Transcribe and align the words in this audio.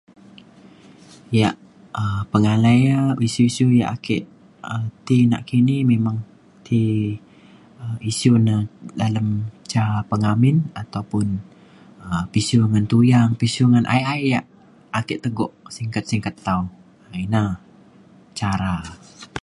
yak 1.39 1.55
um 2.01 2.19
pengalai 2.31 2.79
e 2.95 2.97
isiu 3.25 3.43
isiu 3.51 3.67
yak 3.81 3.91
ake 3.97 4.17
um 4.71 4.83
ti 5.07 5.17
nakini 5.33 5.75
memang 5.91 6.17
ti 6.65 6.81
um 7.81 7.95
isiu 8.09 8.33
ne 8.47 8.55
dalem 9.01 9.27
ca 9.71 9.83
pengamin 10.11 10.57
ataupun 10.81 11.27
um 12.05 12.23
pisiu 12.33 12.61
ngan 12.71 12.85
tuyang 12.91 13.29
pisiu 13.39 13.65
ngan 13.71 13.85
ae 13.93 14.01
ae 14.13 14.21
yak 14.33 14.45
ake 14.99 15.13
tegok 15.23 15.51
singget 15.75 16.05
singget 16.11 16.35
tau. 16.47 16.61
um 17.11 17.15
ina 17.25 17.43
cara 18.39 18.73
e. 19.35 19.39